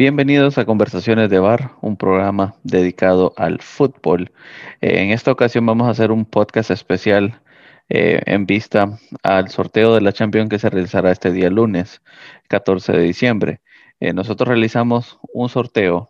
[0.00, 4.32] Bienvenidos a Conversaciones de Bar, un programa dedicado al fútbol.
[4.80, 7.42] Eh, en esta ocasión vamos a hacer un podcast especial
[7.90, 12.00] eh, en vista al sorteo de la Champions que se realizará este día lunes,
[12.48, 13.60] 14 de diciembre.
[14.00, 16.08] Eh, nosotros realizamos un sorteo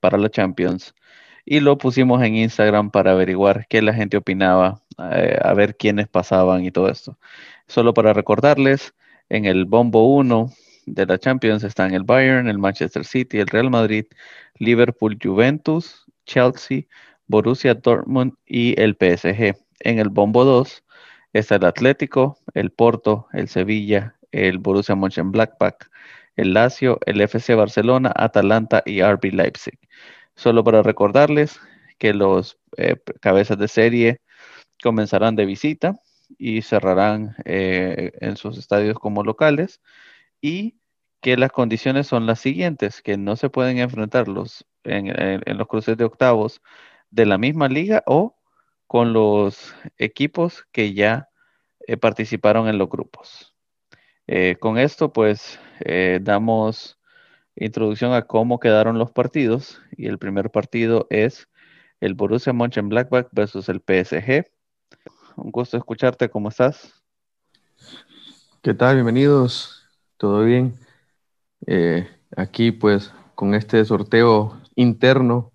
[0.00, 0.96] para la Champions
[1.44, 6.64] y lo pusimos en Instagram para averiguar qué la gente opinaba, a ver quiénes pasaban
[6.64, 7.16] y todo esto.
[7.68, 8.92] Solo para recordarles,
[9.28, 10.50] en el Bombo 1
[10.94, 14.06] de la Champions están el Bayern, el Manchester City, el Real Madrid,
[14.58, 16.82] Liverpool, Juventus, Chelsea,
[17.26, 19.56] Borussia Dortmund y el PSG.
[19.80, 20.84] En el Bombo 2
[21.32, 25.88] está el Atlético, el Porto, el Sevilla, el Borussia Mönchengladbach,
[26.36, 29.78] el Lazio, el FC Barcelona, Atalanta y RB Leipzig.
[30.34, 31.60] Solo para recordarles
[31.98, 34.20] que los eh, cabezas de serie
[34.82, 35.96] comenzarán de visita
[36.38, 39.80] y cerrarán eh, en sus estadios como locales
[40.40, 40.79] y
[41.20, 45.96] que las condiciones son las siguientes, que no se pueden enfrentar los, en, los cruces
[45.96, 46.62] de octavos
[47.10, 48.36] de la misma liga o
[48.86, 51.28] con los equipos que ya
[51.86, 53.54] eh, participaron en los grupos.
[54.26, 56.98] Eh, con esto, pues, eh, damos
[57.56, 61.48] introducción a cómo quedaron los partidos y el primer partido es
[62.00, 64.46] el Borussia Mönchengladbach versus el PSG.
[65.36, 66.94] Un gusto escucharte, ¿cómo estás?
[68.62, 68.96] ¿Qué tal?
[68.96, 69.80] Bienvenidos
[70.16, 70.74] todo bien.
[71.66, 75.52] Eh, aquí pues con este sorteo interno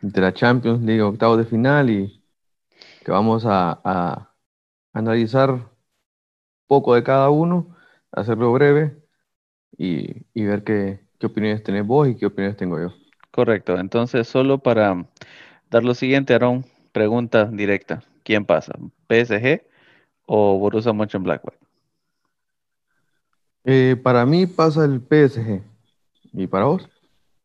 [0.00, 2.22] de la Champions League octavo de final y
[3.04, 4.26] que vamos a,
[4.92, 5.70] analizar
[6.66, 7.76] poco de cada uno,
[8.12, 8.96] hacerlo breve
[9.76, 12.92] y, ver qué, opiniones tenés vos y qué opiniones tengo yo.
[13.30, 15.06] Correcto, entonces solo para
[15.70, 18.02] dar lo siguiente, Aaron, pregunta directa.
[18.24, 18.72] ¿Quién pasa?
[19.08, 19.62] ¿PSG
[20.26, 21.54] o Borussia Mönchengladbach?
[23.64, 25.62] Eh, para mí pasa el PSG.
[26.32, 26.88] ¿Y para vos?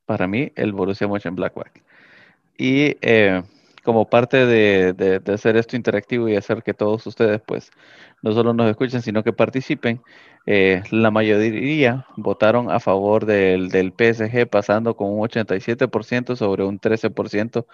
[0.06, 1.72] Para mí, el Borussia Mönchengladbach.
[2.58, 3.44] Y eh,
[3.84, 7.72] como parte de, hacer esto interactivo y hacer que todos ustedes, pues,
[8.22, 10.02] no solo nos escuchen, sino que participen,
[10.46, 16.80] eh, la mayoría votaron a favor del, del, PSG, pasando con un 87% sobre un
[16.80, 17.66] 13%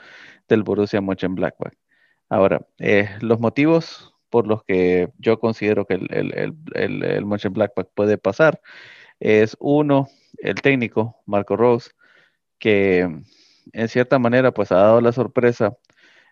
[0.47, 1.73] del Borussia Mönchengladbach.
[2.29, 2.62] Ahora,
[3.19, 8.62] los motivos por los que yo considero que el, el, el, el Mönchengladbach puede pasar
[9.19, 10.09] es uno,
[10.40, 11.92] el técnico, Marco Rose,
[12.59, 13.02] que
[13.74, 15.78] en cierta manera pues ha dado la sorpresa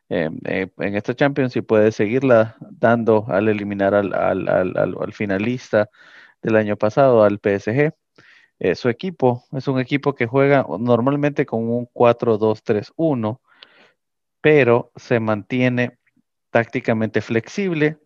[0.10, 5.14] eh, eh, en esta Champions y puede seguirla dando al eliminar al, al, al, al
[5.14, 5.90] finalista
[6.42, 7.94] del año pasado, al PSG.
[8.60, 13.40] Eh, su equipo es un equipo que juega normalmente con un 4-2-3-1,
[14.42, 15.99] pero se mantiene
[16.52, 18.00] tácticamente flexible,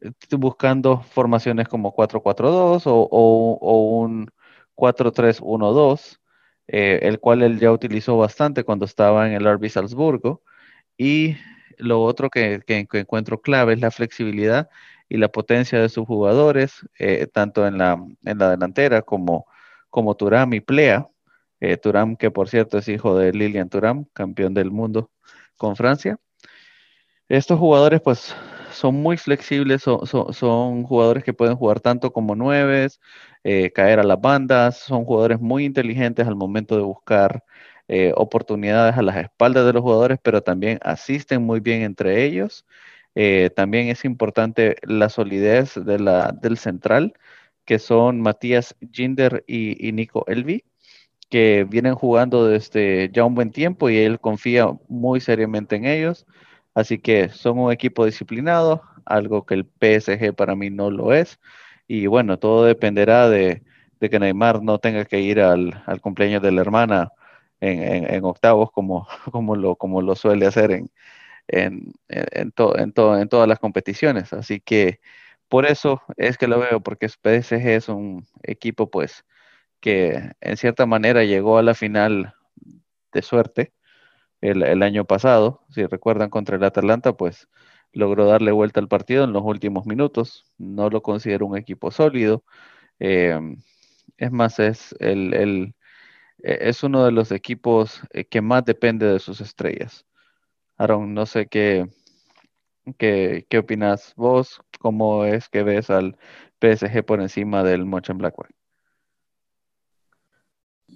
[0.00, 4.30] eh, buscando formaciones como 4-4-2 o, o, un
[4.76, 6.20] 4-3-1-2,
[6.68, 10.42] eh, el cual él ya utilizó bastante cuando estaba en el RB Salzburgo.
[10.96, 11.36] Y
[11.78, 14.68] lo otro que, encuentro clave es la flexibilidad
[15.08, 19.46] y la potencia de sus jugadores, eh, tanto en la, en la delantera como,
[19.90, 21.08] como Turam y Plea.
[21.82, 25.10] Turam, que por cierto es hijo de Lilian Turam, campeón del mundo
[25.58, 26.18] con Francia.
[27.30, 28.34] Estos jugadores pues
[28.72, 33.00] son muy flexibles, son, jugadores que pueden jugar tanto como nueves,
[33.44, 37.44] eh, caer a las bandas, son jugadores muy inteligentes al momento de buscar
[37.86, 42.66] eh, oportunidades a las espaldas de los jugadores, pero también asisten muy bien entre ellos.
[43.14, 47.14] Eh, también es importante la solidez del central,
[47.64, 50.64] que son Matías Ginder y, y Nico Elvi,
[51.28, 56.26] que vienen jugando desde ya un buen tiempo y él confía muy seriamente en ellos.
[56.80, 61.40] Así que son un equipo disciplinado, algo que el PSG para mí no lo es.
[61.86, 63.62] Y bueno, todo dependerá de,
[64.00, 67.12] que Neymar no tenga que ir al, cumpleaños de la hermana
[67.60, 70.90] en, octavos como, como, lo, como lo suele hacer en,
[71.48, 72.92] en, en, en
[73.28, 74.32] todas las competiciones.
[74.32, 75.00] Así que
[75.48, 79.24] por eso es que lo veo, porque PSG es un equipo pues
[79.80, 82.34] que en cierta manera llegó a la final
[83.12, 83.72] de suerte
[84.40, 85.64] el, año pasado.
[85.70, 87.48] Si recuerdan contra el Atalanta, pues
[87.92, 90.46] logró darle vuelta al partido en los últimos minutos.
[90.58, 92.44] No lo considero un equipo sólido.
[92.98, 93.56] Em,
[94.18, 95.74] es más, es, el, el,
[96.42, 100.06] e, es uno de los equipos eh, que más depende de sus estrellas.
[100.78, 101.88] Aaron, no sé qué,
[102.98, 106.16] qué, qué opinas vos, cómo es que ves al
[106.60, 108.50] PSG por encima del Mönchengladbach.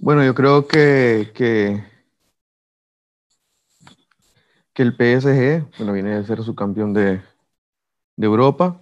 [0.00, 1.82] Bueno, yo creo que, que
[4.74, 7.22] que el PSG, bueno, viene a ser su campeón de,
[8.18, 8.80] Europa.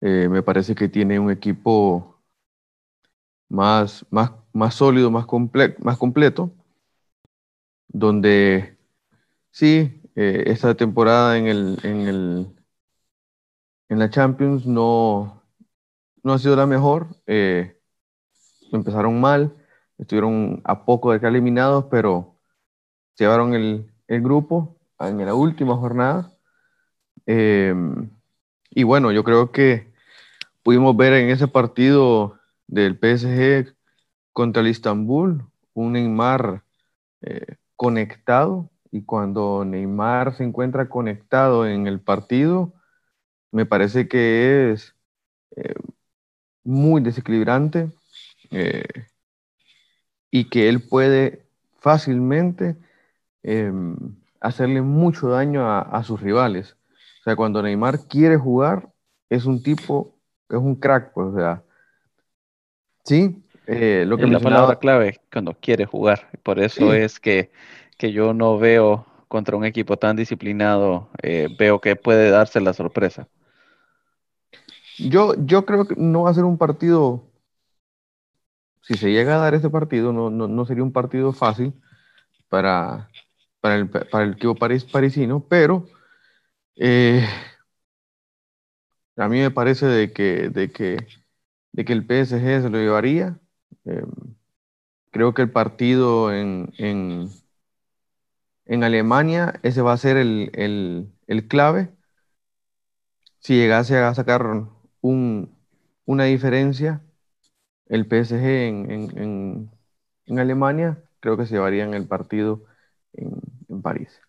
[0.00, 2.20] Eh, me parece que tiene un equipo
[3.48, 5.26] más, más, más sólido, más,
[5.80, 6.52] más completo,
[7.88, 8.76] donde
[9.50, 12.56] sí, eh, esta temporada en, el, en, el,
[13.88, 15.42] en la Champions no,
[16.22, 17.16] no ha sido la mejor.
[17.26, 17.78] Eh,
[18.72, 19.54] empezaron mal,
[19.98, 22.38] estuvieron a poco de que eliminados, pero
[23.16, 26.32] llevaron el, el grupo en la última jornada.
[27.26, 27.74] Eh,
[28.70, 29.92] y bueno, yo creo que
[30.62, 33.74] pudimos ver en ese partido del PSG
[34.32, 35.44] contra el Istanbul
[35.74, 36.62] un Neymar
[37.22, 42.72] eh, conectado y cuando Neymar se encuentra conectado en el partido,
[43.50, 44.94] me parece que es
[45.56, 45.74] eh,
[46.64, 47.90] muy desequilibrante
[50.30, 51.46] y que él puede
[51.80, 52.76] fácilmente
[53.42, 53.96] em,
[54.42, 56.76] hacerle mucho daño a, sus rivales.
[57.20, 58.88] O sea, cuando Neymar quiere jugar,
[59.30, 60.18] es un tipo,
[60.48, 61.62] es un crack, pues, o sea,
[63.04, 66.28] sí, eh, lo que la palabra clave cuando quiere jugar.
[66.42, 67.52] Por eso es que,
[67.96, 72.72] que, yo no veo contra un equipo tan disciplinado, eh, veo que puede darse la
[72.72, 73.28] sorpresa.
[74.98, 77.30] Yo, yo creo que no va a ser un partido,
[78.82, 81.72] si se llega a dar ese partido, no, no, no sería un partido fácil
[82.48, 83.08] para,
[83.62, 85.86] para el, para el equipo parisino, pero
[86.76, 87.26] eh,
[89.16, 91.06] a mí me parece de que, de que,
[91.72, 93.40] de que el PSG se lo llevaría.
[93.86, 94.02] Eh,
[95.10, 97.28] creo que el partido en, en,
[98.66, 101.90] en, Alemania, ese va a ser el, el, el clave.
[103.40, 104.42] Si llegase a sacar
[105.00, 105.56] un,
[106.06, 107.02] una diferencia,
[107.88, 109.70] el PSG en, en,
[110.26, 112.64] en, Alemania, creo que se llevarían el partido
[113.12, 113.40] en,
[113.82, 114.20] París.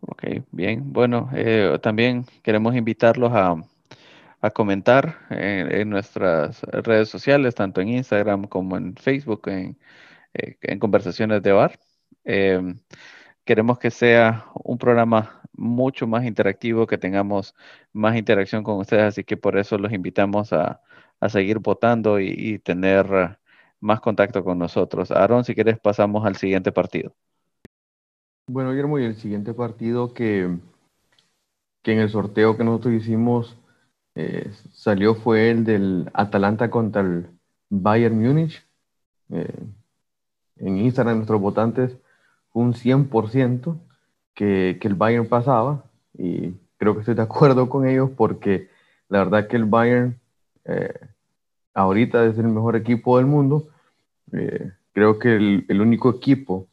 [0.00, 0.92] Ok, bien.
[0.92, 3.56] Bueno, eh, también queremos invitarlos a,
[4.54, 9.76] comentar en, nuestras redes sociales, tanto en Instagram como en Facebook, en,
[10.34, 11.78] eh, conversaciones de bar.
[12.24, 12.78] Em,
[13.44, 17.54] queremos que sea un programa mucho más interactivo, que tengamos
[17.92, 20.80] más interacción con ustedes, así que por eso los invitamos a,
[21.28, 23.38] seguir votando y, y, tener
[23.80, 25.10] más contacto con nosotros.
[25.10, 27.14] Aaron, si quieres pasamos al siguiente partido.
[28.48, 30.48] Bueno, Guillermo, y el siguiente partido que,
[31.82, 33.56] que en el sorteo que nosotros hicimos
[34.14, 37.26] eh, salió fue el del Atalanta contra el
[37.70, 38.64] Bayern Múnich.
[39.30, 39.52] Eh,
[40.58, 41.98] en Instagram nuestros votantes
[42.50, 43.80] fue un 100%
[44.32, 45.84] que, que el Bayern pasaba
[46.16, 48.68] y creo que estoy de acuerdo con ellos porque
[49.08, 50.20] la verdad que el Bayern
[50.66, 50.94] eh,
[51.74, 53.68] ahorita es el mejor equipo del mundo.
[54.92, 56.68] creo que el, el único equipo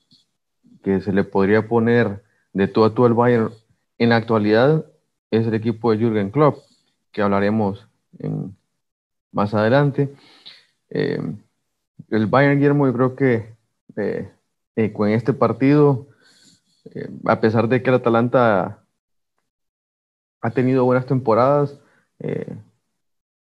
[0.83, 3.51] que se le podría poner de todo a todo el Bayern
[3.97, 4.85] en la actualidad
[5.31, 6.59] es el equipo de Jürgen Klopp,
[7.11, 7.87] que hablaremos
[9.31, 10.13] más adelante.
[10.89, 11.19] Eh,
[12.09, 13.55] el Bayern Guillermo, yo creo que
[13.95, 14.31] eh,
[14.75, 16.07] eh, con este partido,
[17.25, 18.83] a pesar de que el Atalanta
[20.41, 21.79] ha tenido buenas temporadas,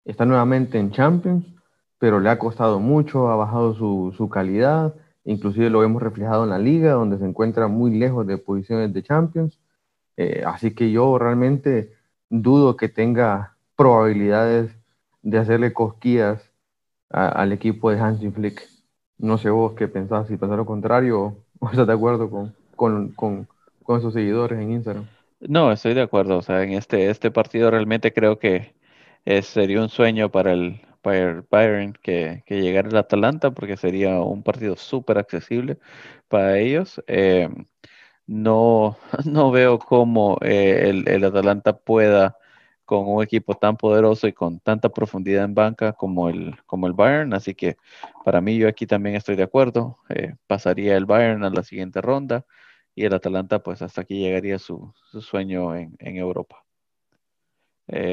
[0.04, 1.46] está nuevamente en Champions,
[1.98, 4.94] pero le ha costado mucho, ha bajado su calidad
[5.26, 9.02] inclusive lo hemos reflejado en la liga, donde se encuentra muy lejos de posiciones de
[9.02, 9.58] Champions.
[10.16, 11.92] Eh, así que yo realmente
[12.30, 14.70] dudo que tenga probabilidades
[15.22, 16.42] de hacerle cosquillas
[17.10, 18.66] al equipo de Hansi Flick.
[19.18, 23.08] No sé vos qué pensás, si pensás lo contrario o, estás de acuerdo con, con,
[23.12, 23.48] con,
[23.82, 25.06] con esos seguidores en Instagram.
[25.40, 26.38] No, estoy de acuerdo.
[26.38, 28.74] O sea, en este, este partido realmente creo que
[29.42, 34.76] sería un sueño para el, Bayern que, que llegara el Atalanta porque sería un partido
[34.76, 35.78] súper accesible
[36.28, 37.02] para ellos.
[37.06, 37.48] Eh,
[38.26, 42.36] no, no veo cómo eh, el, el, Atalanta pueda
[42.84, 46.92] con un equipo tan poderoso y con tanta profundidad en banca como el, como el
[46.94, 47.76] Bayern, así que
[48.24, 52.00] para mí yo aquí también estoy de acuerdo, eh, pasaría el Bayern a la siguiente
[52.00, 52.46] ronda
[52.94, 56.64] y el Atalanta pues hasta aquí llegaría su, su sueño en, en Europa.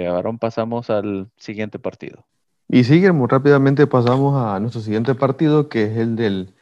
[0.09, 2.25] ahora pasamos al siguiente partido.
[2.73, 6.55] Y sigue muy rápidamente pasamos a nuestro siguiente partido, que es el del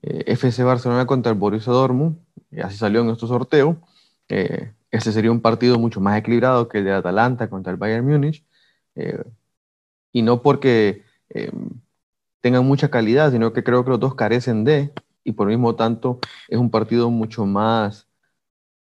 [0.00, 2.16] eh, FC Barcelona contra el Borussia Dortmund.
[2.64, 3.76] así salió en nuestro sorteo.
[4.30, 8.06] Eh, ese sería un partido mucho más equilibrado que el de Atalanta contra el Bayern
[8.06, 8.46] Múnich.
[8.94, 9.22] Eh,
[10.10, 11.04] y no porque
[12.40, 14.90] tengan mucha calidad, sino que creo que los dos carecen de,
[15.22, 18.08] y por mismo tanto es un partido mucho más,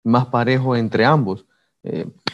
[0.04, 1.44] más parejo entre ambos.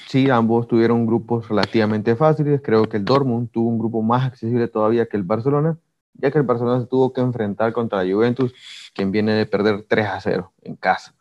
[0.09, 2.61] Sí, ambos tuvieron grupos relativamente fáciles.
[2.63, 5.79] Creo que el Dortmund tuvo un grupo más accesible todavía que el Barcelona,
[6.15, 8.55] ya que el Barcelona se tuvo que enfrentar contra la Juventus,
[8.95, 11.15] quien viene de perder 3 a 0 en casa.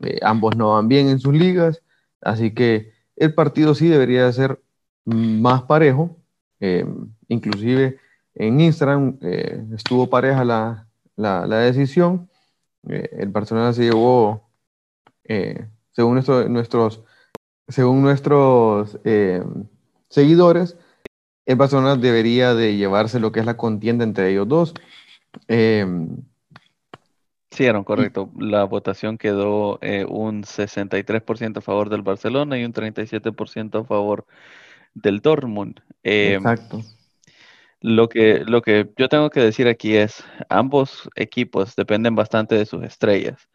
[0.00, 1.82] Eh, ambos no van bien en sus ligas,
[2.20, 4.60] así que el partido sí debería ser
[5.04, 6.16] más parejo.
[6.60, 6.86] Eh,
[7.28, 7.98] inclusive
[8.34, 9.18] en Instagram,
[9.74, 12.28] estuvo pareja la, la, la decisión.
[12.82, 14.50] el Barcelona se llevó,
[15.92, 17.02] según nuestros,
[17.68, 18.98] según nuestros
[20.08, 20.76] seguidores,
[21.46, 24.74] el Barcelona debería de llevarse lo que es la contienda entre ellos dos.
[27.56, 28.30] Sí, era correcto.
[28.38, 34.26] La votación quedó eh, un 63% a favor del Barcelona y un 37% a favor
[34.92, 35.80] del Dortmund.
[36.02, 36.82] Em, Exacto.
[37.80, 42.66] Lo que, lo que yo tengo que decir aquí es, ambos equipos dependen bastante de
[42.66, 43.48] sus estrellas.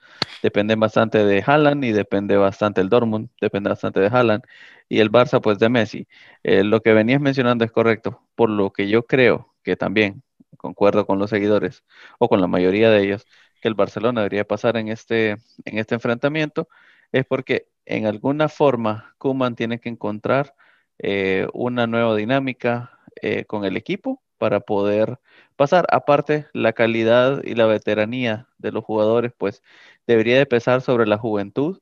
[0.43, 4.43] Dependen bastante de Haaland y depende bastante el Dortmund, depende bastante de Haaland
[4.89, 6.07] y el Barça pues de Messi.
[6.43, 10.23] Eh, lo que venías mencionando es correcto, por lo que yo creo que también,
[10.57, 11.83] concuerdo con los seguidores
[12.19, 13.25] o con la mayoría de ellos,
[13.61, 15.31] que el Barcelona debería pasar en este,
[15.65, 16.67] en este enfrentamiento
[17.11, 20.55] es porque en alguna forma Kuman tiene que encontrar
[20.99, 25.19] eh, una nueva dinámica eh, con el equipo para poder
[25.55, 25.85] pasar.
[25.91, 29.61] Aparte, la calidad y la veteranía de los jugadores, pues
[30.07, 31.79] debería de pesar sobre la juventud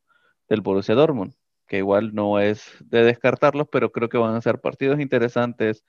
[0.50, 1.36] del Borussia Dortmund,
[1.67, 5.86] que igual no es de descartarlos, pero creo que van a ser partidos interesantes,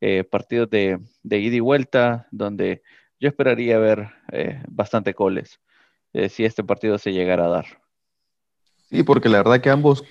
[0.00, 2.82] eh, partidos de, ida y vuelta, donde
[3.18, 5.58] yo esperaría ver eh, bastante goles
[6.12, 7.66] eh, si este partido se llegara a dar.
[8.90, 10.04] Sí, porque la verdad que ambos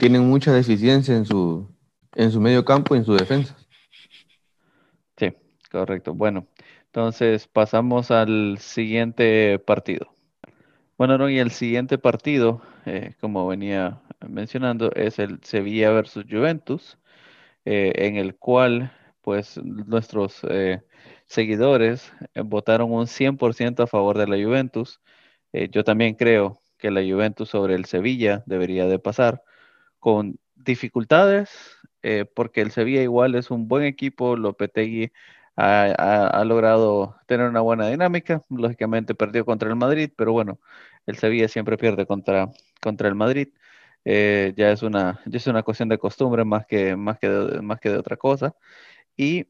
[0.00, 1.68] tienen mucha deficiencia en su,
[2.16, 3.56] en su medio campo y en su defensa.
[5.70, 6.14] Correcto.
[6.14, 6.46] Bueno,
[6.86, 10.10] entonces pasamos al siguiente partido.
[10.98, 12.62] Bueno, no, y el siguiente partido,
[13.20, 16.98] como venía mencionando, es el Sevilla versus Juventus,
[17.64, 20.42] en el cual pues nuestros
[21.26, 25.00] seguidores eh, votaron un 100% a favor de la Juventus.
[25.52, 29.42] Eh, yo también creo que la Juventus sobre el Sevilla debería de pasar
[30.00, 31.50] con dificultades,
[32.02, 35.12] eh, porque el Sevilla igual es un buen equipo, Lopetegui
[35.58, 40.60] ha, logrado tener una buena dinámica, lógicamente perdió contra el Madrid, pero bueno,
[41.06, 42.50] el Sevilla siempre pierde contra,
[42.80, 43.48] contra el Madrid.
[44.04, 47.28] ya, es una, ya es una cuestión de costumbre más que, más que,
[47.62, 48.54] más que de otra cosa.
[49.16, 49.48] Y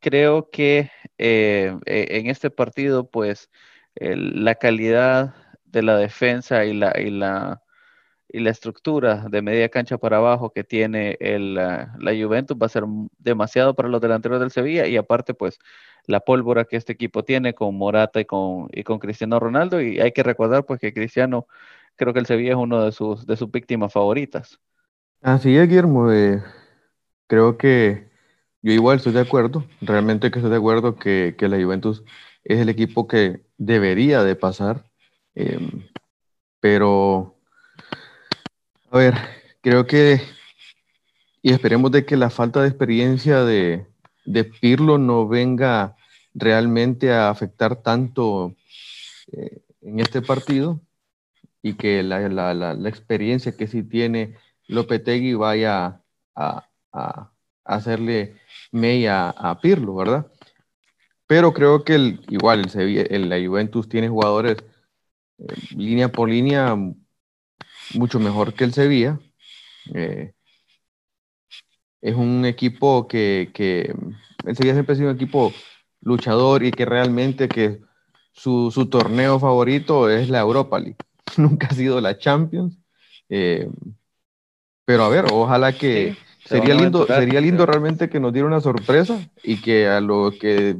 [0.00, 3.50] creo que eh, e, en este partido, pues,
[3.96, 7.62] la calidad de la defensa y la, y la,
[8.28, 12.68] y la estructura de media cancha para abajo que tiene el, la, Juventus va a
[12.68, 12.84] ser
[13.18, 15.58] demasiado para los delanteros del Sevilla y aparte, pues,
[16.06, 20.00] la pólvora que este equipo tiene con Morata y con, y con Cristiano Ronaldo y
[20.00, 21.46] hay que recordar, pues, que Cristiano,
[21.96, 24.58] creo que el Sevilla es uno de sus, de sus víctimas favoritas.
[25.22, 26.12] Así es, Guillermo.
[26.12, 26.42] Eh,
[27.26, 28.08] creo que
[28.62, 32.04] yo igual estoy de acuerdo, realmente que estoy de acuerdo que, que la Juventus
[32.44, 34.84] es el equipo que debería de pasar,
[35.34, 35.86] em,
[36.60, 37.37] pero
[38.90, 39.14] a ver,
[39.60, 40.20] creo que
[41.42, 43.86] y esperemos de que la falta de experiencia de,
[44.24, 45.96] de Pirlo no venga
[46.34, 48.54] realmente a afectar tanto
[49.32, 50.80] eh, en este partido
[51.62, 56.02] y que la, la, la, experiencia que sí tiene Lopetegui vaya
[56.34, 57.32] a, a
[57.64, 58.36] hacerle
[58.72, 60.26] media a Pirlo, ¿verdad?
[61.26, 64.56] Pero creo que el, igual el, la Juventus tiene jugadores
[65.38, 65.44] eh,
[65.76, 66.76] línea por línea
[67.94, 69.18] mucho mejor que el Sevilla.
[69.94, 70.32] Eh,
[72.00, 73.94] es un equipo que, que,
[74.46, 75.52] el Sevilla siempre ha sido un equipo
[76.00, 77.80] luchador y que realmente que
[78.32, 80.96] su, su torneo favorito es la Europa League.
[81.36, 82.78] Nunca ha sido la Champions.
[83.28, 83.68] Eh,
[84.84, 86.16] pero a ver, ojalá que,
[86.48, 90.78] Sería lindo, sería lindo realmente que nos diera una sorpresa y que a lo que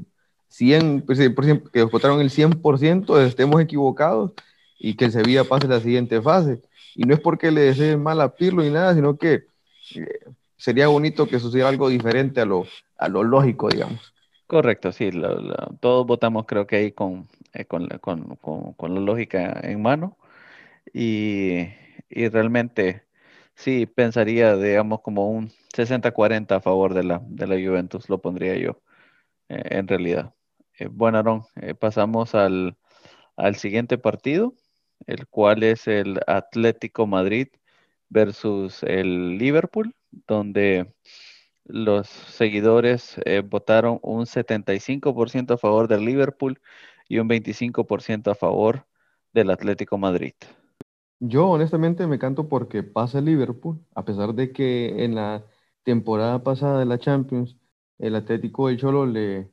[0.49, 4.33] 100, pues, que votaron el 100% estemos equivocados
[4.79, 6.63] y que el Sevilla pase la siguiente fase.
[6.99, 9.45] Y no es porque le deseen mal a Pirlo ni nada, sino que
[9.95, 10.19] eh,
[10.57, 12.67] sería bonito que sucediera algo diferente a lo,
[12.99, 14.13] a lo lógico, digamos.
[14.49, 15.11] Correcto, sí,
[15.79, 18.35] todos votamos creo que ahí con, eh, con, con,
[18.73, 20.19] con, la lógica en mano
[20.93, 21.69] y,
[22.11, 23.05] y realmente
[23.55, 28.57] sí pensaría, digamos, como un 60-40 a favor de la, de la Juventus, lo pondría
[28.57, 28.83] yo,
[29.49, 30.35] eh, en realidad.
[30.81, 31.45] Eh, bueno, Aaron,
[31.79, 32.77] pasamos al,
[33.37, 34.55] al, siguiente partido,
[35.07, 37.49] el cual es el Atlético Madrid
[38.09, 40.95] versus el Liverpool, donde
[41.65, 46.61] los seguidores votaron un 75% a favor del Liverpool
[47.09, 48.87] y un 25% a favor
[49.33, 50.35] del Atlético Madrid.
[51.21, 55.45] Yo honestamente me canto porque pasa el Liverpool, a pesar de que en la
[55.83, 57.57] temporada pasada de la Champions
[57.99, 59.51] el Atlético del Cholo le,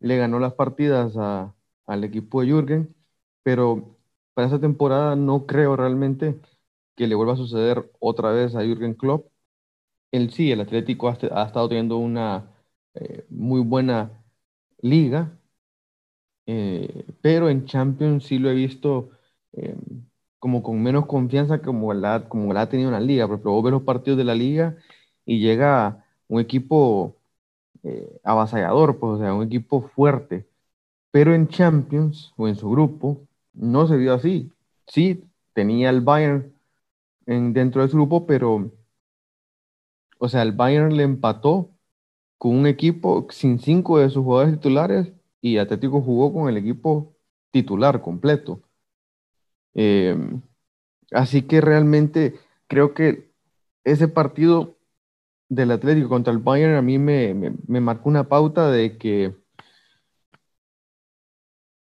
[0.00, 1.16] le ganó las partidas
[1.86, 2.96] al equipo de Jürgen,
[3.42, 3.95] pero
[4.36, 6.40] para esa temporada no creo realmente
[6.96, 9.28] que le vuelva a suceder otra vez a Jürgen Klopp.
[10.12, 12.50] Él sí, el Atlético ha, estado teniendo una
[12.94, 14.12] eh, muy buena
[14.82, 15.38] liga,
[17.20, 19.10] pero en Champions sí lo he visto
[20.38, 23.64] como con menos confianza como la, como la ha tenido en la liga, porque vos
[23.64, 24.76] ves los partidos de la liga
[25.24, 27.16] y llega un equipo
[27.84, 30.48] eh, avasallador, pues, o sea, un equipo fuerte.
[31.12, 33.25] Pero en Champions o en su grupo
[33.56, 34.52] no se vio así.
[34.86, 36.54] Sí, tenía el Bayern
[37.26, 38.72] en, dentro de su grupo, pero,
[40.18, 41.70] o sea, el Bayern le empató
[42.38, 47.16] con un equipo sin cinco de sus jugadores titulares y Atlético jugó con el equipo
[47.50, 48.62] titular completo.
[49.74, 50.42] Em,
[51.12, 53.32] así que realmente creo que
[53.84, 54.76] ese partido
[55.48, 57.34] del Atlético contra el Bayern a mí me,
[57.80, 59.36] marcó una pauta de que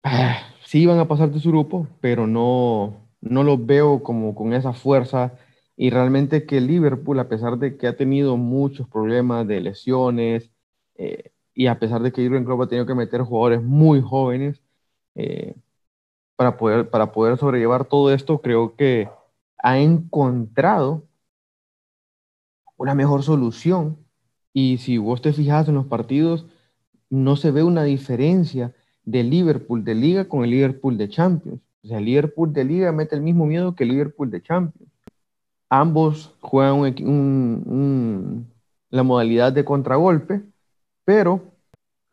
[0.05, 4.53] ah, sí iban a pasar de su grupo, pero no, no los veo como con
[4.53, 5.33] esa fuerza.
[5.77, 10.51] Y realmente que Liverpool, a pesar de que ha tenido muchos problemas de lesiones,
[10.97, 14.63] eh, y a pesar de que Jurgen Klopp ha tenido que meter jugadores muy jóvenes,
[15.15, 15.57] eh,
[16.37, 19.09] para poder, para poder sobrellevar todo esto, creo que
[19.59, 21.05] ha encontrado
[22.77, 23.99] una mejor solución.
[24.53, 26.47] Y si vos te fijas en los partidos,
[27.11, 28.75] no se ve una diferencia
[29.11, 31.61] de Liverpool de Liga con el Liverpool de Champions.
[31.83, 34.93] O sea, el Liverpool de Liga mete el mismo miedo que el Liverpool de Champions.
[35.71, 36.95] Ambos juegan
[38.91, 40.43] la modalidad de contragolpe,
[41.05, 41.55] pero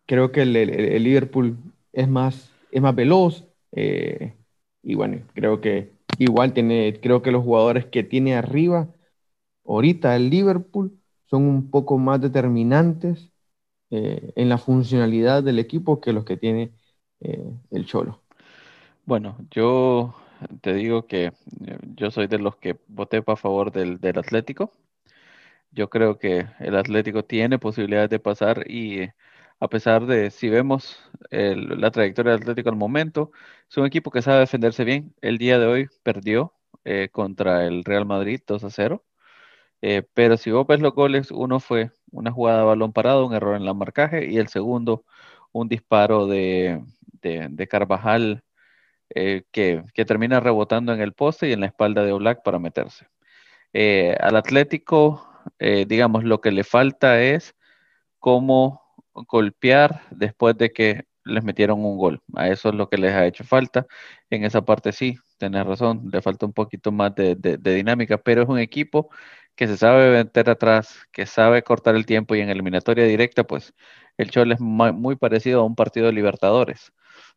[0.06, 1.58] creo que el, Liverpool
[1.92, 4.34] es más, es más veloz, eh,
[4.82, 8.88] y bueno, creo que igual tiene, creo que los jugadores que tiene arriba,
[9.66, 13.32] ahorita el Liverpool, son un poco más determinantes
[13.90, 16.72] eh, en la funcionalidad del equipo que los que tiene
[17.26, 18.22] eh, el Cholo.
[19.06, 20.16] Bueno, yo
[20.62, 21.34] te digo que
[21.96, 24.72] yo soy de los que voté a favor del, del Atlético.
[25.72, 29.10] Yo creo que el Atlético tiene posibilidades de pasar y
[29.60, 31.00] a pesar de, si vemos
[31.32, 33.32] la trayectoria del Atlético al momento,
[33.70, 35.14] es un equipo que sabe defenderse bien.
[35.22, 39.04] El día de hoy perdió eh, contra el Real Madrid 2 a 0.
[39.82, 43.34] Eh, pero si vos ves los goles, uno fue una jugada de balón parado, un
[43.34, 45.06] error en la marcaje, y el segundo,
[45.52, 46.84] un disparo de,
[47.70, 48.44] Carvajal
[49.10, 53.08] eh, que, termina rebotando en el poste y en la espalda de Oblak para meterse.
[54.20, 55.28] al Atlético,
[55.60, 57.56] digamos, lo que le falta es
[58.20, 58.82] cómo
[59.14, 62.22] golpear después de que les metieron un gol.
[62.36, 63.86] A eso es lo que les ha hecho falta.
[64.30, 68.50] En esa parte sí, tenés razón, le falta un poquito más de, dinámica, pero es
[68.50, 69.10] un equipo
[69.56, 73.74] que se sabe meter atrás, que sabe cortar el tiempo y en eliminatoria directa, pues
[74.18, 76.94] el Chol es muy parecido a un partido de Libertadores.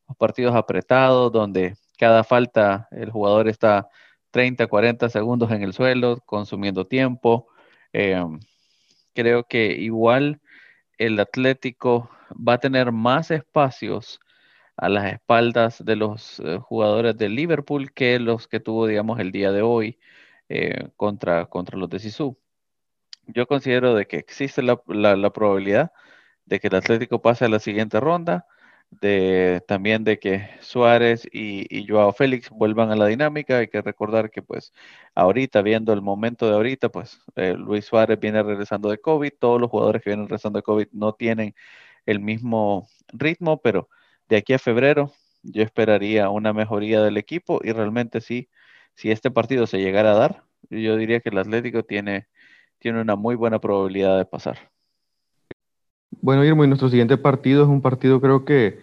[0.08, 3.88] Los partidos apretados donde cada falta el jugador está
[4.30, 7.48] 30, 40 segundos en el suelo, consumiendo tiempo.
[7.92, 8.24] Eh,
[9.14, 10.40] creo que igual
[10.98, 14.20] el Atlético va a tener más espacios
[14.76, 19.32] a las espaldas de los eh, jugadores de Liverpool que los que tuvo, digamos, el
[19.32, 19.98] día de hoy
[20.48, 22.38] eh, contra, contra los de Sisu.
[23.26, 25.92] Yo considero de que existe la, la probabilidad
[26.46, 28.46] de que el Atlético pase a la siguiente ronda
[28.90, 33.58] de también de que Suárez y, y, Joao Félix vuelvan a la dinámica.
[33.58, 34.72] Hay que recordar que pues
[35.14, 39.60] ahorita, viendo el momento de ahorita, pues eh, Luis Suárez viene regresando de COVID, todos
[39.60, 41.54] los jugadores que vienen regresando de COVID no tienen
[42.06, 43.88] el mismo ritmo, pero
[44.28, 48.48] de aquí a febrero yo esperaría una mejoría del equipo y realmente sí,
[48.94, 52.28] si este partido se llegara a dar, yo diría que el Atlético tiene,
[52.78, 54.70] tiene una muy buena probabilidad de pasar.
[56.10, 58.80] Bueno, Irmo, y nuestro siguiente partido es un partido creo que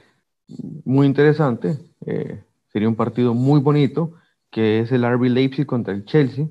[0.85, 1.77] muy interesante.
[2.05, 4.13] Eh, sería un partido muy bonito,
[4.51, 6.47] que es el RB Leipzig contra el Chelsea.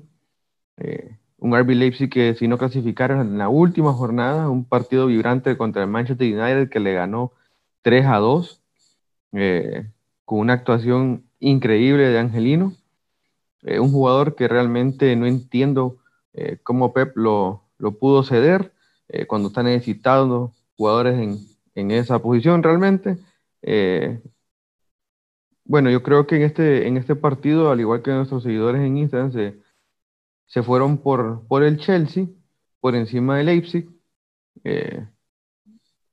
[0.77, 5.57] Eh, un RB Leipzig que si no clasificaron en la última jornada, un partido vibrante
[5.57, 7.31] contra el Manchester United que le ganó
[7.81, 8.61] 3 a 2,
[9.33, 9.91] eh,
[10.25, 12.73] con una actuación increíble de Angelino.
[13.79, 15.97] un jugador que realmente no entiendo
[16.63, 18.73] cómo Pep lo, lo pudo ceder
[19.27, 21.37] cuando está necesitado jugadores
[21.75, 23.17] en, esa posición realmente.
[23.61, 24.21] Eh,
[25.65, 28.97] bueno, yo creo que en este, en este partido, al igual que nuestros seguidores en
[28.97, 29.31] Instagram,
[30.45, 32.27] se, fueron por, por el Chelsea,
[32.79, 33.89] por encima del Leipzig.
[34.63, 35.05] Eh,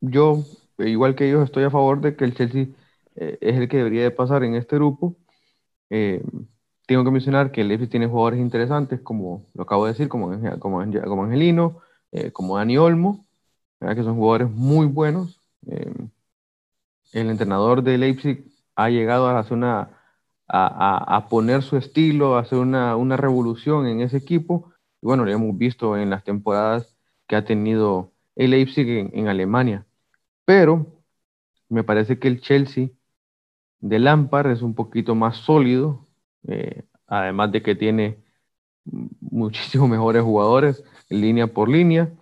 [0.01, 0.44] yo,
[0.79, 2.68] igual que ellos, estoy a favor de que el Chelsea
[3.16, 5.16] eh, es el que debería de pasar en este grupo.
[6.87, 10.33] tengo que mencionar que el Leipzig tiene jugadores interesantes, como lo acabo de decir, como,
[10.59, 11.81] como Angelino,
[12.33, 13.27] como Dani Olmo,
[13.94, 15.40] que son jugadores muy buenos.
[15.66, 15.92] Eh,
[17.12, 19.90] el entrenador de Leipzig ha llegado a hacer una,
[20.48, 24.72] a, poner su estilo, a hacer una, revolución en ese equipo.
[25.02, 26.94] Y bueno, lo hemos visto en las temporadas
[27.26, 29.86] que ha tenido el Leipzig en, Alemania.
[30.44, 30.86] Pero
[31.68, 32.88] me parece que el Chelsea
[33.80, 36.06] de Lampard es un poquito más sólido,
[36.46, 38.22] eh, además de que tiene
[39.20, 42.12] muchísimos mejores jugadores línea por línea.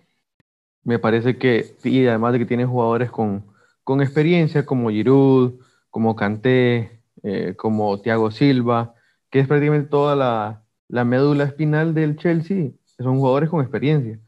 [0.83, 3.45] Me parece que, y además de que tiene jugadores con,
[3.83, 8.95] con experiencia como Giroud, como Kanté, eh, como Thiago Silva,
[9.29, 14.19] que es prácticamente toda la, la médula espinal del Chelsea, son jugadores con experiencia.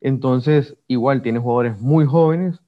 [0.00, 2.60] Entonces, igual tiene jugadores muy jóvenes,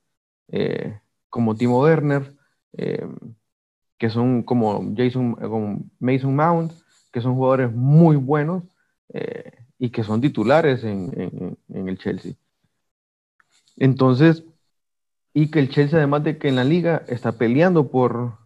[0.49, 2.35] eh, como Timo Werner,
[2.75, 3.07] eh,
[3.99, 6.73] que son como Jason, como Mason Mount,
[7.13, 8.65] que son jugadores muy buenos
[9.79, 12.35] y que son titulares en, en, el Chelsea.
[13.77, 14.45] Entonces,
[15.35, 18.39] y que el Chelsea, además de que en la liga está peleando por,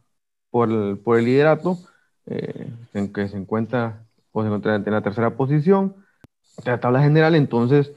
[0.50, 1.78] por, el, liderato,
[2.26, 5.94] eh, en que se encuentra, o se encuentra en la tercera posición
[6.64, 7.92] de la tabla general, entonces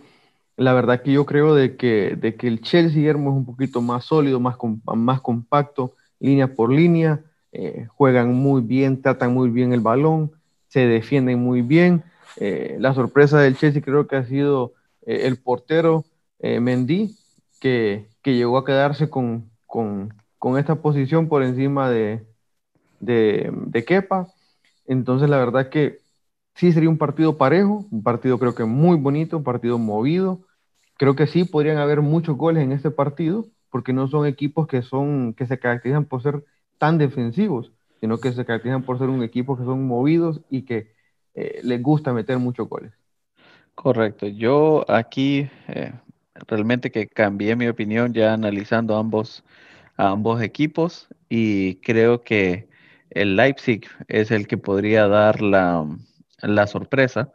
[0.57, 4.05] la verdad que yo creo de que, de que el Chelsea es un poquito más
[4.05, 4.57] sólido, más,
[4.93, 7.21] más compacto, línea por línea,
[7.53, 10.33] eh, juegan muy bien, tratan muy bien el balón,
[10.67, 12.03] se defienden muy bien,
[12.37, 16.05] eh, la sorpresa del Chelsea creo que ha sido el portero
[16.39, 17.15] Mendy,
[17.61, 20.11] que, llegó a quedarse con, con,
[20.57, 22.25] esta posición por encima de,
[22.99, 24.27] de, de Kepa.
[24.85, 25.99] Entonces, la verdad que
[26.55, 30.41] sí sería un partido parejo, un partido creo que muy bonito, un partido movido.
[30.97, 34.81] Creo que sí podrían haber muchos goles en este partido, porque no son equipos que,
[34.81, 36.43] son, que se caracterizan por ser
[36.77, 40.91] tan defensivos, sino que se caracterizan por ser un equipo que son movidos y que
[41.35, 42.91] eh, les gusta meter muchos goles.
[43.75, 44.27] Correcto.
[44.27, 45.93] Yo aquí eh,
[46.47, 49.43] realmente que cambié mi opinión ya analizando ambos,
[49.97, 52.67] ambos equipos y creo que
[53.11, 55.85] el Leipzig es el que podría dar la,
[56.41, 57.31] la sorpresa.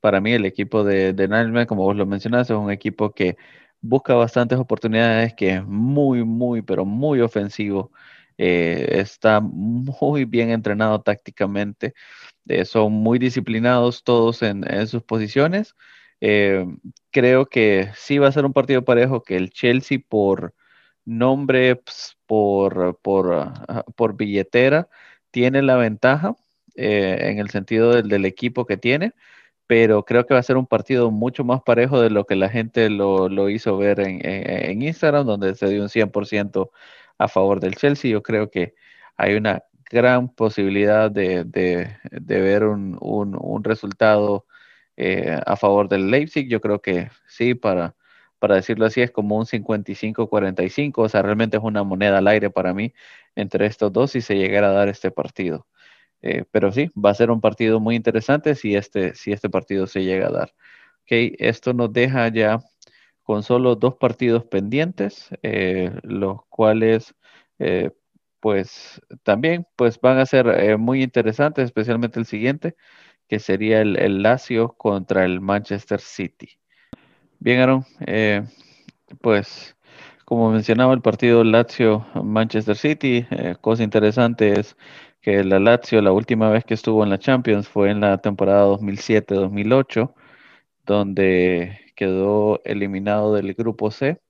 [0.00, 3.36] Para mí el equipo de, de como vos lo mencionaste, es un equipo que
[3.80, 7.92] busca bastantes oportunidades, que es muy, muy, pero muy ofensivo.
[8.38, 11.94] Eh, está muy bien entrenado tácticamente
[12.48, 15.74] eh, son muy disciplinados todos en, sus posiciones.
[16.20, 16.66] Eh,
[17.10, 20.54] creo que sí va a ser un partido parejo, que el Chelsea por
[21.04, 24.88] nombre, pues, por, por, billetera,
[25.30, 26.36] tiene la ventaja
[26.76, 29.12] eh, en el sentido del, equipo que tiene,
[29.66, 32.48] pero creo que va a ser un partido mucho más parejo de lo que la
[32.48, 36.70] gente lo, hizo ver en, en, Instagram, donde se dio un 100%
[37.18, 38.10] a favor del Chelsea.
[38.10, 38.74] Yo creo que
[39.16, 41.44] hay una gran posibilidad de,
[42.20, 44.46] ver un, resultado
[44.96, 46.48] eh, a favor del Leipzig.
[46.48, 47.96] Yo creo que sí, para,
[48.38, 52.50] para decirlo así, es como un 55-45, o sea, realmente es una moneda al aire
[52.50, 52.92] para mí
[53.34, 55.66] entre estos dos si se llegara a dar este partido.
[56.22, 59.86] Eh, pero sí, va a ser un partido muy interesante si este, si este partido
[59.86, 60.54] se llega a dar.
[61.04, 62.60] Okay, esto nos deja ya
[63.22, 67.14] con solo dos partidos pendientes, eh, los cuales
[68.40, 72.76] pues también pues van a ser muy interesantes, especialmente el siguiente,
[73.28, 76.48] que sería el, el Lazio contra el Manchester City.
[77.38, 78.42] Bien, Aaron, eh,
[79.20, 79.76] pues
[80.24, 84.76] como mencionaba el partido Lazio-Manchester City, eh, cosa interesante es
[85.20, 88.66] que la Lazio la última vez que estuvo en la Champions fue en la temporada
[88.66, 90.14] 2007-2008,
[90.86, 94.20] donde quedó eliminado del grupo C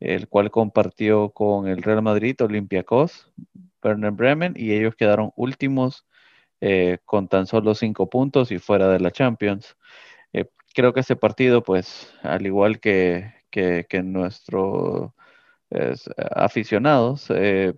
[0.00, 3.32] el cual compartió con el Real Madrid, Olympiacos,
[3.82, 6.06] Werner Bremen, y ellos quedaron últimos
[6.60, 9.76] eh, con tan solo cinco puntos y fuera de la Champions.
[10.32, 15.12] Eh, creo que ese partido, pues, al igual que, que, nuestros
[16.34, 17.74] aficionados, eh,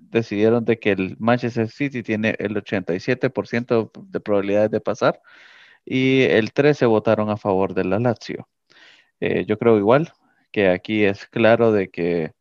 [0.00, 5.20] decidieron de que el Manchester City tiene el 87% de probabilidades de pasar
[5.84, 8.48] y el 13 votaron a favor de la Lazio.
[9.20, 10.12] yo creo igual,
[10.52, 12.32] que aquí es claro de que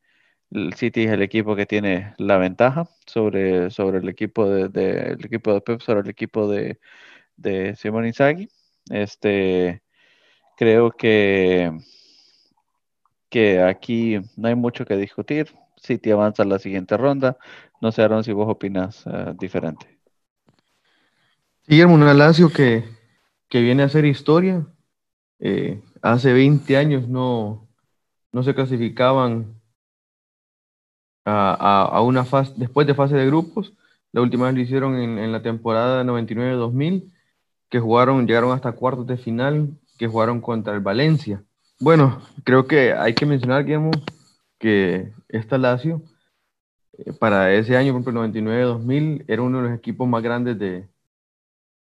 [0.51, 5.25] el City es el equipo que tiene la ventaja sobre, sobre el equipo de, el
[5.25, 6.79] equipo de Pep, sobre el equipo de,
[7.35, 8.49] de Simon Inzaghi.
[8.89, 9.81] Este,
[10.57, 11.71] creo que,
[13.29, 15.53] que aquí no hay mucho que discutir.
[15.77, 17.37] City avanza a la siguiente ronda.
[17.81, 19.99] No sé, Aaron, si vos opinas uh, diferente.
[21.67, 22.85] Guillermo, un Lazio que,
[23.49, 24.65] que viene a hacer historia.
[25.39, 27.67] Eh, hace 20 años no,
[28.31, 29.56] no se clasificaban
[31.27, 33.73] a, una fase, después de fase de grupos.
[34.11, 37.11] La última vez lo hicieron en, la temporada 99-2000,
[37.69, 41.43] que jugaron, llegaron hasta cuartos de final, que jugaron contra el Valencia.
[41.79, 43.65] Bueno, creo que hay que mencionar,
[44.57, 46.01] que esta Lazio,
[46.97, 50.87] eh, para ese año, por ejemplo, 99-2000, era uno de los equipos más grandes de,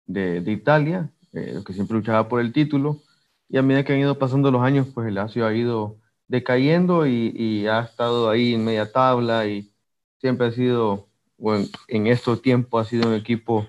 [0.06, 3.02] de, Italia, eh, que siempre luchaba por el título.
[3.48, 7.06] Y a medida que han ido pasando los años, pues el Lazio ha ido decayendo
[7.06, 9.72] y, ha estado ahí en media tabla y,
[10.18, 13.66] siempre ha sido, bueno, en estos tiempos ha sido un equipo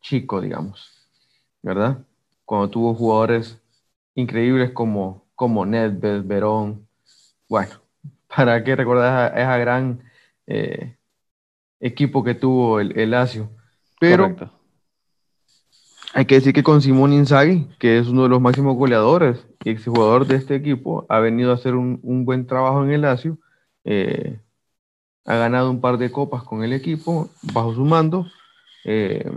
[0.00, 0.92] chico, digamos,
[1.62, 2.04] ¿verdad?
[2.44, 3.60] Cuando tuvo jugadores
[4.14, 6.86] increíbles como, como Nedved, Verón,
[7.48, 7.72] bueno,
[8.36, 10.02] ¿para qué recordar esa, esa gran
[10.46, 10.96] eh,
[11.80, 13.50] equipo que tuvo el, el Lazio?
[13.98, 14.36] Pero
[16.16, 19.68] hay que decir que con Simón Inzaghi, que es uno de los máximos goleadores y
[19.68, 23.36] exjugador de este equipo, ha venido a hacer un, buen trabajo en el Lazio.
[23.84, 24.40] Eh,
[25.26, 28.26] ha ganado un par de copas con el equipo bajo su mando.
[28.86, 29.30] Eh,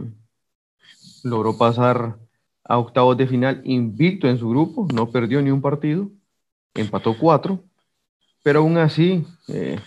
[1.26, 2.18] logró pasar
[2.64, 6.10] a octavos de final invicto en su grupo, no perdió ni un partido,
[6.74, 7.62] empató cuatro,
[8.42, 9.82] pero aún así eh,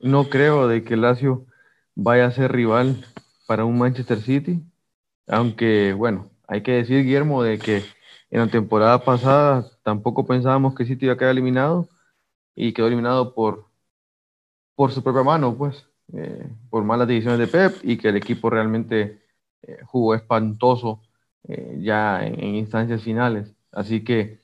[0.00, 1.46] no creo de que Lazio
[1.94, 3.06] vaya a ser rival
[3.46, 4.60] para un Manchester City,
[5.30, 7.84] aunque bueno, hay que decir Guillermo de que
[8.30, 11.88] en la temporada pasada tampoco pensábamos que City iba a quedar eliminado
[12.54, 13.66] y quedó eliminado por,
[14.74, 18.50] por su propia mano, pues, eh, por malas decisiones de Pep y que el equipo
[18.50, 19.22] realmente
[19.62, 21.02] eh, jugó espantoso
[21.48, 23.54] eh, ya en, instancias finales.
[23.72, 24.38] Así que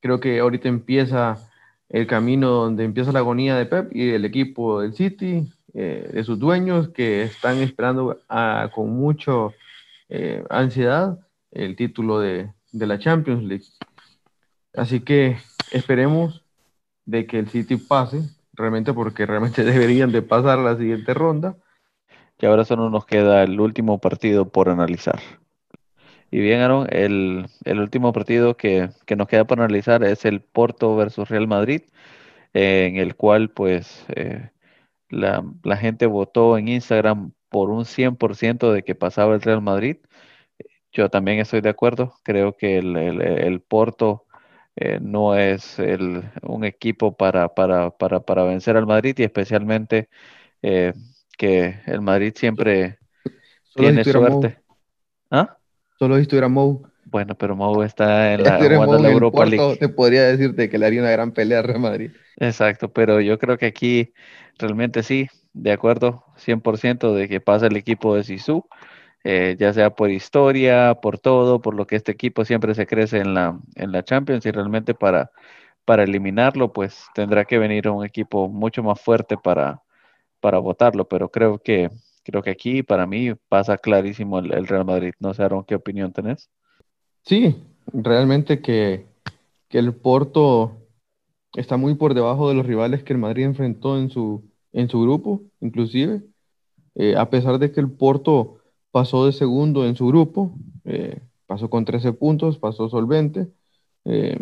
[0.00, 1.38] creo que ahorita empieza
[1.88, 6.38] el camino donde empieza la agonía de Pep y el equipo del City, de sus
[6.38, 8.18] dueños que están esperando
[8.74, 8.90] con
[10.08, 11.18] mucha ansiedad
[11.50, 13.64] el título de, de la Champions League.
[14.74, 15.38] Así que
[15.72, 16.44] esperemos
[17.04, 21.56] de que el City pase, realmente porque realmente deberían de pasar la siguiente ronda
[22.40, 25.20] y ahora solo nos queda el último partido por analizar.
[26.30, 31.28] Y bien, Aaron, el, último partido que, nos queda por analizar es el Porto versus
[31.28, 31.82] Real Madrid,
[32.52, 34.50] en el cual pues eh,
[35.08, 35.42] la,
[35.78, 39.98] gente votó en Instagram por un 100% de que pasaba el Real Madrid.
[40.92, 44.24] Yo también estoy de acuerdo, creo que el, Porto
[44.76, 45.78] eh, no es
[46.42, 50.08] un equipo para, para, para, vencer al Madrid y especialmente...
[50.62, 50.92] Eh,
[51.38, 52.98] que el Madrid siempre
[53.74, 54.58] tiene suerte.
[55.30, 55.56] ¿Ah?
[55.98, 56.82] Solo si estuviera Mou.
[57.04, 59.78] Bueno, pero Mou está en la, Europa League.
[59.78, 62.10] Te podría decirte que le haría una gran pelea al Real Madrid.
[62.36, 64.12] Exacto, pero yo creo que aquí
[64.58, 68.64] realmente sí, de acuerdo 100% de que pasa el equipo de Sisu,
[69.24, 73.18] eh, ya sea por historia, por todo, por lo que este equipo siempre se crece
[73.18, 75.30] en la, en la Champions y realmente para,
[75.84, 79.82] para eliminarlo, pues tendrá que venir un equipo mucho más fuerte para,
[80.40, 81.90] para votarlo, pero creo que
[82.30, 85.12] creo que aquí para mí pasa clarísimo el, Real Madrid.
[85.18, 86.50] No sé, Aaron, ¿qué opinión tenés?
[87.24, 87.56] Sí,
[87.92, 89.06] realmente que,
[89.70, 90.76] el Porto
[91.54, 95.00] está muy por debajo de los rivales que el Madrid enfrentó en su, en su
[95.02, 96.22] grupo, inclusive.
[96.94, 98.58] Eh, a pesar de que el Porto
[98.90, 100.52] pasó de segundo en su grupo,
[100.84, 103.48] eh, pasó con 13 puntos, pasó solvente.
[104.04, 104.38] Eh,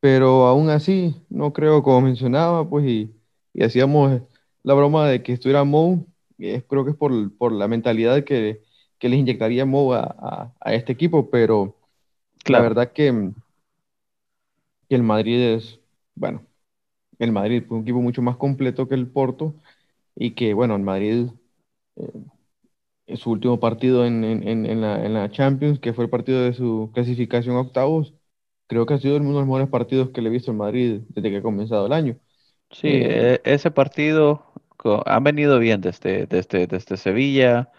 [0.00, 3.14] pero aún así, no creo, como mencionaba, pues, y,
[3.52, 4.22] y hacíamos
[4.62, 6.06] la broma de que estuviera Mou,
[6.38, 8.62] creo que es por, la mentalidad que,
[8.98, 11.76] que les inyectaría Mou a, este equipo, pero
[12.46, 13.32] la verdad que,
[14.88, 15.78] el Madrid es,
[16.14, 16.42] bueno,
[17.20, 19.54] el Madrid fue un equipo mucho más completo que el Porto
[20.16, 21.28] y que, bueno, el Madrid,
[21.96, 22.12] eh,
[23.06, 24.22] en su último partido en,
[24.80, 28.14] la, en, la, Champions, que fue el partido de su clasificación a octavos,
[28.68, 31.00] creo que ha sido uno de los mejores partidos que le he visto en Madrid
[31.08, 32.16] desde que ha comenzado el año.
[32.70, 34.46] Sí, eh, ese partido
[35.06, 37.70] han venido bien desde, desde, desde Sevilla,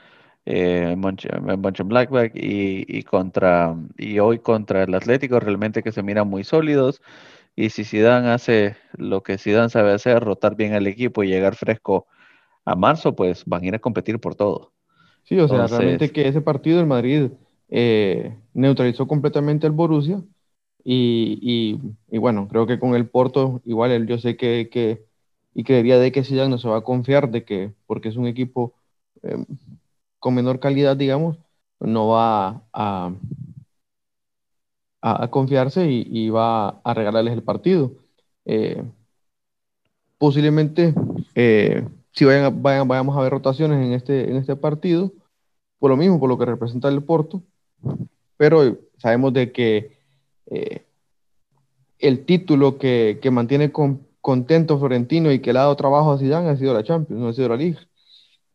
[0.46, 6.44] eh, Blackback y, y, contra, y hoy contra el Atlético, realmente que se miran muy
[6.44, 7.02] sólidos.
[7.56, 11.56] Y si Zidane hace lo que Zidane sabe hacer, rotar bien al equipo y llegar
[11.56, 12.08] fresco
[12.66, 14.72] a marzo, pues van a ir a competir por todo.
[15.24, 17.30] Sí, o sea, realmente que ese partido el Madrid
[17.70, 20.22] eh, neutralizó completamente al Borussia
[20.84, 25.06] y, y, bueno, creo que con el Porto, igual yo sé que, que
[25.54, 28.26] y creería de que Zidane no se va a confiar de que, porque es un
[28.28, 28.74] equipo
[29.22, 29.46] em,
[30.20, 31.38] con menor calidad, digamos,
[31.80, 33.14] no va a, a,
[35.32, 37.94] confiarse y, va a regalarles el partido.
[38.46, 38.84] Eh,
[40.18, 40.94] posiblemente,
[41.36, 45.12] eh, si vayan, vayan, vayamos a ver rotaciones en este, en este partido,
[45.80, 47.42] por lo mismo, por lo que representa el Porto,
[48.38, 49.98] pero sabemos de que
[50.52, 50.86] eh,
[52.00, 53.72] el título que, mantiene
[54.22, 57.30] contento Florentino y que le ha dado trabajo a Zidane ha sido la Champions, no
[57.30, 57.80] ha sido la Liga.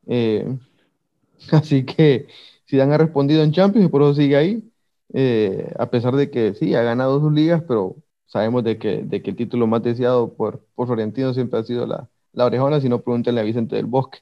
[1.51, 2.29] Así que
[2.69, 4.71] Zidane ha respondido en Champions y por eso sigue ahí,
[5.13, 9.23] eh, a pesar de que sí, ha ganado sus ligas, pero sabemos de que, de
[9.23, 12.89] que el título más deseado por, por Florentino siempre ha sido la, la orejona, si
[12.89, 14.21] no pregúntenle a Vicente del Bosque.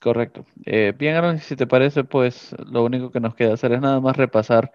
[0.00, 0.46] Correcto.
[0.64, 4.16] bien, Aaron, si te parece, pues lo único que nos queda hacer es nada más
[4.16, 4.72] repasar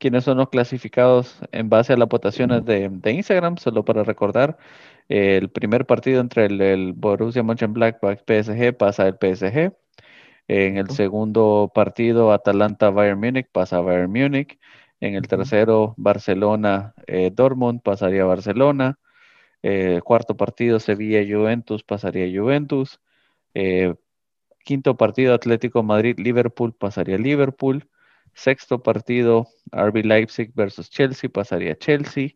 [0.00, 4.58] quiénes son los clasificados en base a las votaciones de, Instagram, solo para recordar.
[5.08, 9.72] El primer partido entre el, Borussia Mönchengladbach PSG pasa el PSG.
[10.52, 14.58] En el segundo partido, Atalanta-Bayern Múnich pasa a Bayern Múnich.
[14.98, 18.98] En el tercero, Barcelona-Dortmund pasaría a Barcelona.
[19.62, 23.00] Eh, cuarto partido, Sevilla-Juventus pasaría a Juventus.
[23.54, 23.94] Eh,
[24.64, 27.88] quinto partido, Atlético Madrid-Liverpool pasaría a Liverpool.
[28.34, 32.30] Sexto partido, RB Leipzig versus Chelsea pasaría a Chelsea.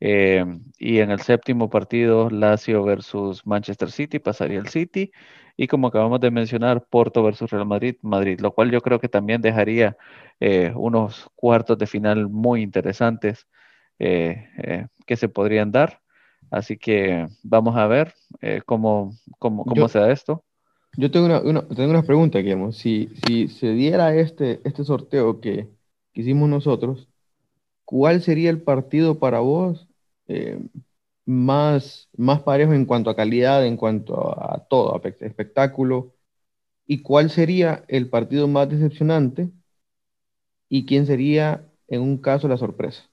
[0.00, 0.44] Eh,
[0.78, 5.12] y en el séptimo partido, Lazio versus Manchester City, pasaría el City.
[5.56, 9.10] Y como acabamos de mencionar, Porto versus Real Madrid, Madrid, lo cual yo creo que
[9.10, 9.96] también dejaría
[10.40, 13.46] eh, unos cuartos de final muy interesantes
[13.98, 16.00] eh, que se podrían dar.
[16.50, 18.14] Así que vamos a ver
[18.64, 20.42] cómo, cómo, cómo se da esto.
[20.96, 22.72] Yo tengo una, tengo una pregunta, Guillermo.
[22.72, 25.68] Si, si se diera este, este sorteo que,
[26.12, 27.08] que hicimos nosotros,
[27.84, 29.89] ¿cuál sería el partido para vos
[30.30, 30.60] eh,
[31.26, 36.14] más, más parejo en cuanto a calidad, en cuanto a, todo, espectáculo.
[36.86, 39.50] ¿Y cuál sería el partido más decepcionante?
[40.68, 43.10] ¿Y quién sería, en un caso, la sorpresa?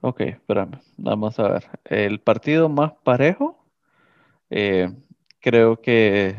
[0.00, 1.64] Ok, espérame, vamos a ver.
[1.84, 3.58] El partido más parejo,
[4.48, 4.92] eh,
[5.40, 6.36] creo que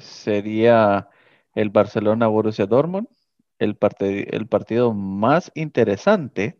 [0.00, 1.10] sería
[1.54, 3.08] el Barcelona-Borussia Dortmund.
[3.58, 6.58] El, el partido más interesante,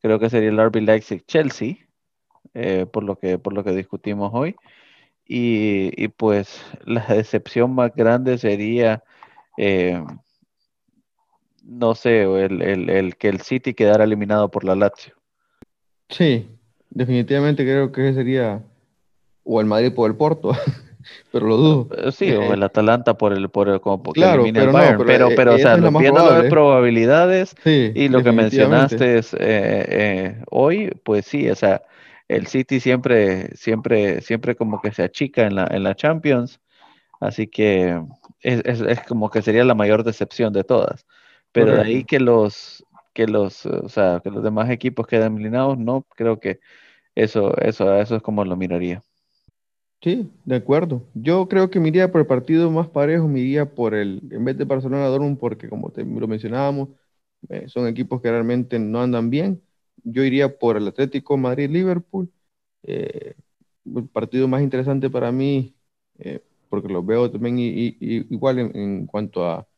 [0.00, 1.76] creo que sería el RB Leipzig-Chelsea,
[2.54, 4.56] eh, por, lo que, por lo que discutimos hoy.
[5.28, 9.02] Y, pues la decepción más grande sería,
[9.56, 10.02] eh,
[11.62, 15.14] no sé, el, que el City quedara eliminado por la Lazio.
[16.08, 16.48] Sí,
[16.90, 18.62] definitivamente creo que sería
[19.42, 20.52] o el Madrid por el Porto.
[21.32, 21.88] pero lo dudo.
[21.96, 25.04] Eh, sí, o el Atalanta por el, por el, como claro, pero el Bayern.
[25.06, 31.26] pero, pero, o sea, viendo las probabilidades y lo que mencionaste es, eh, hoy, pues
[31.26, 31.82] sí, o sea,
[32.28, 36.60] el City siempre, siempre, siempre como que se achica en la, en la Champions,
[37.20, 38.00] así que
[38.40, 41.06] es, es, como que sería la mayor decepción de todas.
[41.52, 45.78] Pero de ahí que los, que los, o sea, que los demás equipos queden eliminados,
[45.78, 46.60] no, creo que
[47.14, 49.02] eso, eso, eso es como lo miraría.
[50.06, 51.02] Sí, de acuerdo.
[51.14, 54.44] Yo creo que me iría por el partido más parejo, me iría por el, en
[54.44, 56.90] vez de Barcelona-Dortmund, porque como te, lo mencionábamos,
[57.48, 59.60] eh, son equipos que realmente no andan bien.
[60.04, 62.30] Yo iría por el Atlético Madrid-Liverpool.
[62.84, 63.34] Eh,
[63.96, 65.76] el partido más interesante para mí,
[66.18, 69.68] eh, porque los veo también igual en, cuanto a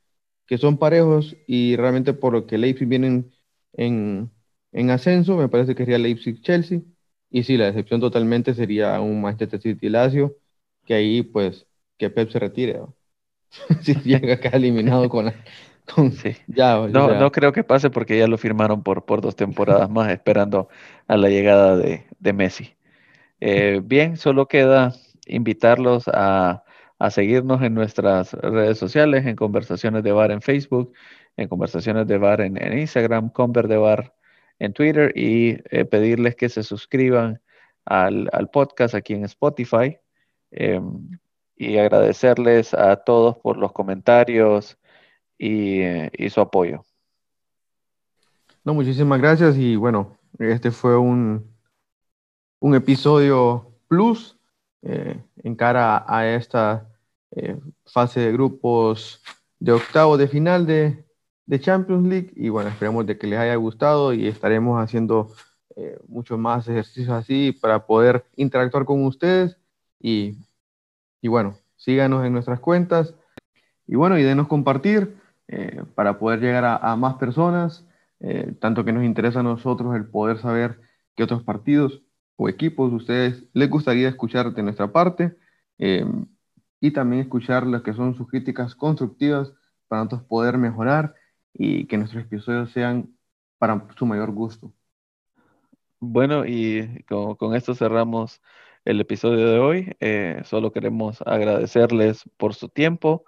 [0.47, 3.33] que son parejos y realmente por lo que Leipzig vienen
[3.75, 4.31] en,
[4.73, 6.83] en ascenso, me parece que sería Leipzig-Chelsea.
[7.31, 10.37] Y sí, la decepción totalmente sería un Manchester City Lazio,
[10.85, 11.67] que ahí pues
[11.99, 12.81] que Pep se retire.
[13.83, 15.33] si llega acá eliminado con,
[16.13, 16.37] sí.
[16.47, 20.11] ya, no, no creo que pase porque ya lo firmaron por, por dos temporadas más
[20.11, 20.69] esperando
[21.07, 22.75] a la llegada de, de Messi.
[23.41, 24.93] Eh, bien, solo queda
[25.27, 26.65] invitarlos a,
[26.99, 30.93] a, seguirnos en nuestras redes sociales, en Conversaciones de Bar en Facebook,
[31.37, 34.15] en Conversaciones de Bar en, en Instagram, Conver de Bar
[34.59, 37.41] en Twitter y eh, pedirles que se suscriban
[37.85, 39.99] al, podcast aquí en Spotify
[40.51, 41.19] em,
[41.57, 44.77] y agradecerles a todos por los comentarios
[45.39, 45.81] y,
[46.29, 46.85] su apoyo.
[48.65, 51.51] No, muchísimas gracias y bueno, este fue un,
[52.61, 54.37] un episodio plus
[54.83, 56.89] eh, en cara a esta
[57.31, 59.23] eh, fase de grupos
[59.59, 61.05] de octavo de final de,
[61.49, 65.33] de Champions League y bueno, esperemos de que les haya gustado y estaremos haciendo
[65.77, 69.57] eh, muchos más ejercicios así para poder interactuar con ustedes.
[69.99, 70.37] Y,
[71.23, 73.15] y bueno, síganos en nuestras cuentas
[73.87, 75.17] y bueno, y denos compartir
[75.49, 77.87] eh, para poder llegar a, más personas,
[78.21, 80.79] eh, tanto que nos interesa a nosotros el poder saber
[81.17, 82.03] qué otros partidos
[82.37, 85.35] o equipos ustedes les gustaría escuchar de nuestra parte
[86.81, 89.53] y también escuchar las que son sus críticas constructivas
[89.87, 91.15] para nosotros poder mejorar
[91.59, 93.11] y que nuestros episodios sean
[93.59, 94.73] para su mayor gusto.
[96.01, 98.41] Bueno, y con, esto cerramos
[98.85, 99.97] el episodio de hoy.
[100.01, 103.25] Eh, solo queremos agradecerles por su tiempo.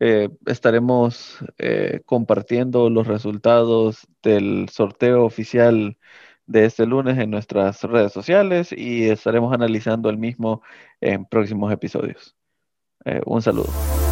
[0.00, 5.98] Eh, estaremos eh, compartiendo los resultados del sorteo oficial
[6.46, 10.62] de este lunes en nuestras redes sociales y estaremos analizando el mismo
[11.00, 12.36] en próximos episodios.
[13.26, 14.05] un saludo.